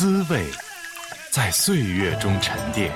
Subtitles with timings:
[0.00, 0.46] 滋味
[1.30, 2.90] 在岁月中沉淀，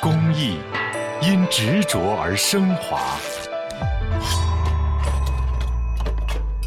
[0.00, 0.58] 工艺
[1.22, 3.16] 因执着而升华，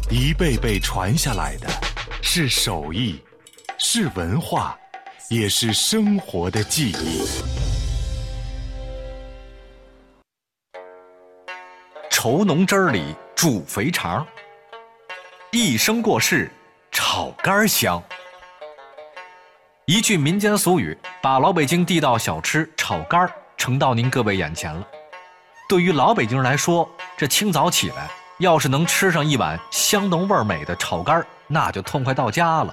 [0.08, 1.68] 一辈辈传下来的
[2.22, 3.22] 是手艺，
[3.76, 4.74] 是文化，
[5.28, 7.22] 也是生活的记忆。
[12.10, 14.26] 稠浓汁儿里煮肥肠，
[15.52, 16.50] 一生过世
[17.18, 18.00] 炒肝香。
[19.86, 24.86] 一句民间俗语，把老北京地道小吃炒肝儿呈到您各位眼前了。
[25.68, 28.08] 对于老北京人来说，这清早起来，
[28.38, 32.72] 要是能吃上一碗香浓味美的炒肝儿，那就痛快到家了。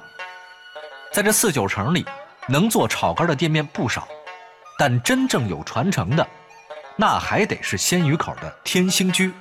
[1.12, 2.06] 在这四九城里，
[2.48, 4.08] 能做炒肝的店面不少，
[4.78, 6.28] 但真正有传承的。
[6.96, 9.34] 那还得是鲜鱼口的天兴居。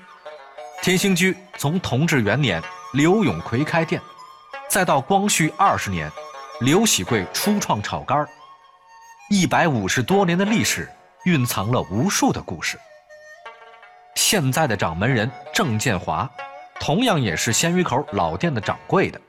[0.80, 2.62] 天兴居从同治元年
[2.94, 4.00] 刘永奎开店，
[4.74, 6.10] 再到光绪二十年
[6.58, 8.28] 刘喜贵初创炒肝儿，
[9.30, 10.90] 一百五十多年的历史
[11.26, 12.76] 蕴藏了无数的故事。
[14.16, 16.28] 现在的掌门人郑建华，
[16.80, 19.20] 同样也是鲜鱼口老店的掌柜的。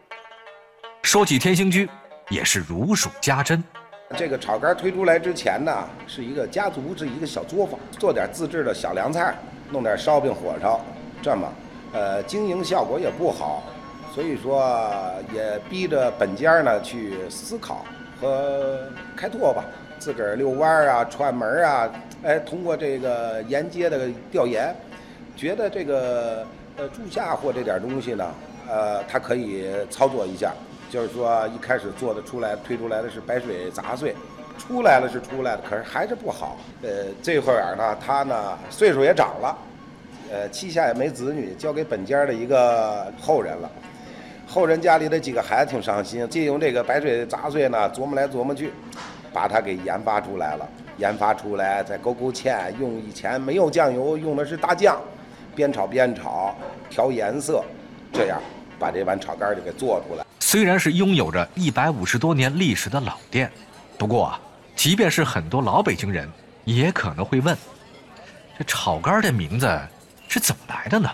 [1.03, 1.87] 说起天兴居，
[2.29, 3.63] 也是如数家珍。
[4.17, 5.71] 这个炒肝推出来之前呢，
[6.07, 9.35] 是一个家族，是一个小作坊，做点自制的小凉菜，
[9.69, 10.83] 弄点烧饼、火烧，
[11.21, 11.47] 这么，
[11.93, 13.61] 呃，经营效果也不好，
[14.15, 14.63] 所以说
[15.33, 17.85] 也逼着本家呢去思考
[18.21, 18.79] 和
[19.13, 19.65] 开拓吧，
[19.99, 21.91] 自个儿遛弯儿啊、串门啊，
[22.23, 24.73] 哎，通过这个沿街的调研，
[25.35, 28.25] 觉得这个呃住下货这点东西呢，
[28.69, 30.53] 呃，它可以操作一下。
[30.89, 34.15] 就是说，一开始做的出来推出来的是白水杂碎，
[34.57, 36.57] 出来了是出来了，可是还是不好。
[36.83, 39.57] 呃，这会儿呢，他呢岁数也长了，
[40.31, 43.69] 呃，膝下也没子女，交给本家的一个后人了。
[44.47, 48.71] 后人家里的几个孩子挺伤心，借用这个白水杂碎呢，琢磨来琢磨去，
[49.33, 50.67] 把它给研发出来了。
[50.97, 54.97] 研发出来再勾勾芡，用以前没有酱油，用的是大酱，
[55.53, 56.55] 边炒边炒，
[56.89, 57.61] 调颜色，
[58.13, 58.39] 这样
[58.79, 60.23] 把这碗炒肝就给做出来。
[60.39, 63.51] 虽然是拥有着一百五十多年历史的老店，
[63.97, 64.39] 不过啊，
[64.73, 66.31] 即便是很多老北京人，
[66.63, 67.57] 也可能会问：
[68.57, 69.67] 这炒肝的名字
[70.29, 71.09] 是怎么来的呢？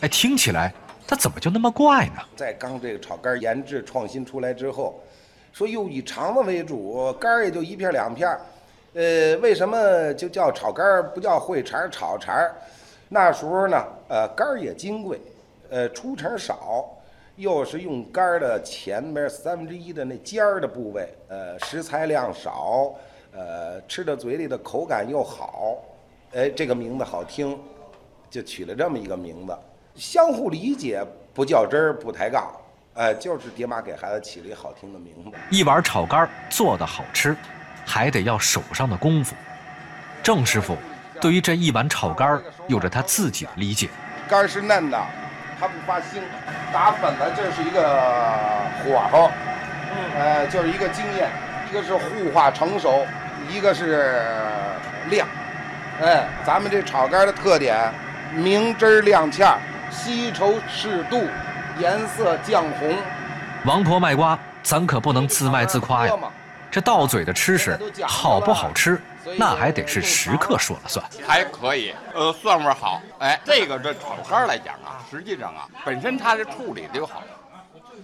[0.00, 0.74] 哎，听起来
[1.08, 2.20] 它怎么就那么怪呢？
[2.36, 5.00] 在刚这个炒肝研制创新出来之后，
[5.54, 8.40] 说又以肠子为主，肝儿也就一片两片儿，
[8.92, 12.36] 呃，为什么就叫炒肝儿，不叫烩肠炒肠？
[13.08, 15.18] 那时候呢，呃，肝儿也金贵，
[15.70, 16.94] 呃，出肠少。
[17.36, 22.92] 又是用肝儿的前面三分之一的那尖儿的部位，呃，食材量少，
[23.32, 25.76] 呃，吃到嘴里的口感又好，
[26.34, 27.56] 哎，这个名字好听，
[28.28, 29.56] 就取了这么一个名字。
[29.98, 31.04] 相互理解，
[31.34, 32.50] 不较真儿，不抬杠，
[32.94, 35.36] 哎，就是爹妈给孩子起了一个好听的名字。
[35.50, 37.36] 一碗炒肝做的好吃，
[37.84, 39.34] 还得要手上的功夫。
[40.22, 40.76] 郑师傅
[41.20, 43.88] 对于这一碗炒肝有着他自己的理解。
[44.28, 44.98] 肝是嫩的。
[45.60, 46.22] 它不发腥，
[46.72, 47.82] 打粉了，这是一个
[48.78, 49.28] 火候，
[49.90, 51.28] 嗯，呃，就是一个经验，
[51.68, 53.04] 一个是糊化成熟，
[53.50, 54.22] 一个是
[55.10, 55.26] 亮，
[56.00, 57.92] 哎，咱们这炒肝的特点，
[58.32, 59.56] 明汁亮芡，
[59.90, 61.26] 稀稠适度，
[61.78, 62.96] 颜色酱红。
[63.64, 66.14] 王婆卖瓜，咱可不能自卖自夸呀。
[66.70, 69.00] 这到嘴的吃食好不好吃，
[69.38, 71.04] 那还得是食客说了算。
[71.26, 73.00] 还可以，呃，蒜味好。
[73.20, 77.22] 哎，这个这炒肝来讲啊，实际上啊，本身它是处理的就好。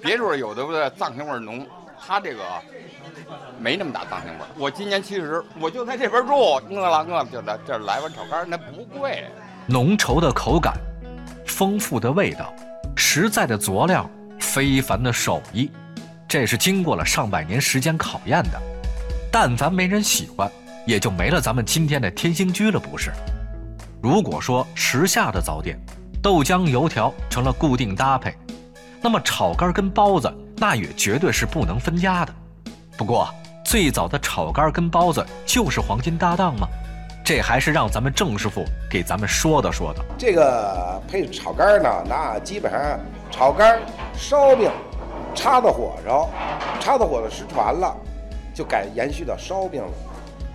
[0.02, 1.66] 别处有的不对，藏香味浓，
[2.06, 2.42] 它这个
[3.58, 4.44] 没那么大藏香味。
[4.56, 9.26] 我今年七十，我就在这边住，饿了饿了就来这来碗炒肝，那不贵。
[9.66, 10.74] 浓稠的口感，
[11.54, 12.52] 丰富的味道，
[12.96, 14.10] 实在的佐料，
[14.40, 15.70] 非凡的手艺。
[16.26, 18.60] 这是经过了上百年时间考验的，
[19.30, 20.50] 但凡没人喜欢，
[20.84, 23.12] 也就没了咱们今天的天兴居了，不是？
[24.02, 25.78] 如果说时下的早点，
[26.20, 28.34] 豆浆油条成了固定搭配，
[29.00, 32.34] 那么炒肝跟包子那也绝对是不能分家的。
[32.96, 33.32] 不过
[33.64, 36.66] 最早的炒肝跟包子就是黄金搭档吗？
[37.24, 40.04] 这还是让咱们郑师傅给咱们说的说的。
[40.18, 43.00] 这个配炒肝呢，那基本上
[43.30, 43.80] 炒肝、
[44.12, 44.70] 烧饼。
[45.34, 46.30] 叉子火烧，
[46.78, 47.92] 叉子火烧失传了，
[48.54, 49.90] 就改延续到烧饼了，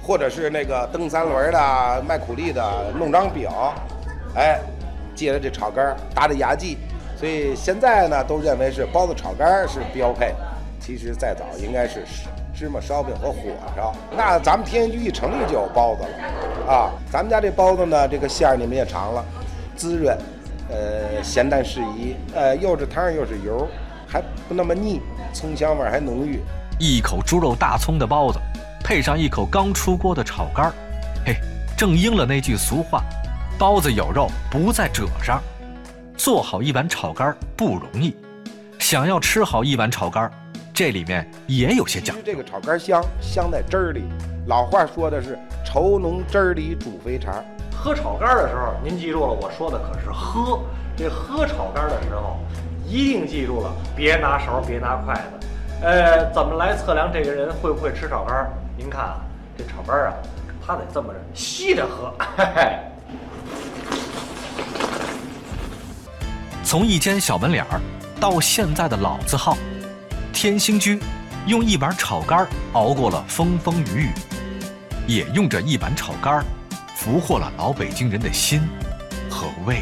[0.01, 3.49] 或者是那个蹬三轮的、卖苦力的弄张饼，
[4.35, 4.57] 哎，
[5.13, 6.77] 借着这炒肝搭的牙祭，
[7.17, 10.33] 所以现在呢都认为是包子炒肝是标配。
[10.79, 12.05] 其实再早应该是
[12.59, 13.39] 芝麻烧饼和火
[13.73, 13.95] 烧。
[14.11, 16.91] 那咱们天兴居一成立就有包子了啊！
[17.09, 19.23] 咱们家这包子呢，这个馅儿你们也尝了，
[19.77, 20.17] 滋润，
[20.69, 23.65] 呃，咸淡适宜，呃，又是汤又是油。
[24.05, 24.99] 还不那么腻，
[25.31, 26.41] 葱香味还浓郁。
[26.79, 28.39] 一口猪肉大葱的包子，
[28.83, 30.73] 配上一口刚出锅的炒肝儿，
[31.25, 31.35] 嘿，
[31.77, 33.01] 正应了那句俗话：
[33.57, 35.41] 包子有肉不在褶上。
[36.17, 38.13] 做好一碗炒肝儿不容易，
[38.79, 40.31] 想要吃好一碗炒肝儿，
[40.79, 42.21] 这里面也有些讲究。
[42.25, 44.05] 这个炒肝香，香在汁儿里。
[44.47, 45.37] 老话说的是
[45.67, 47.43] “稠浓汁儿里煮肥肠”。
[47.75, 50.61] 喝炒肝的时候，您记住了，我说的可是喝。
[50.95, 52.39] 这喝炒肝的时候，
[52.87, 55.47] 一定记住了，别拿勺，别拿筷子。
[55.81, 58.49] 呃，怎么来测量这个人会不会吃炒肝？
[58.77, 59.19] 您看啊，
[59.57, 60.13] 这炒肝啊，
[60.65, 62.13] 他得这么着吸着喝。
[62.37, 62.79] 嘿嘿。
[66.63, 67.81] 从一间小门脸儿
[68.17, 69.57] 到现在的老字号，
[70.41, 70.97] 天兴居
[71.47, 74.09] 用一碗炒肝熬过了风风雨雨，
[75.05, 76.41] 也用着一碗炒肝
[76.95, 78.61] 俘获了老北京人的心
[79.29, 79.81] 和胃。